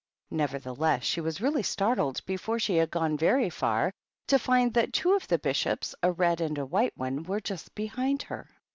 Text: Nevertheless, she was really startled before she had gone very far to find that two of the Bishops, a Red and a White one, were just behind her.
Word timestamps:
Nevertheless, 0.31 1.03
she 1.03 1.21
was 1.21 1.41
really 1.41 1.61
startled 1.61 2.25
before 2.25 2.57
she 2.57 2.77
had 2.77 2.89
gone 2.89 3.17
very 3.17 3.51
far 3.51 3.93
to 4.25 4.39
find 4.39 4.73
that 4.73 4.93
two 4.93 5.13
of 5.13 5.27
the 5.27 5.37
Bishops, 5.37 5.93
a 6.01 6.11
Red 6.11 6.41
and 6.41 6.57
a 6.57 6.65
White 6.65 6.97
one, 6.97 7.21
were 7.21 7.39
just 7.39 7.75
behind 7.75 8.23
her. 8.23 8.49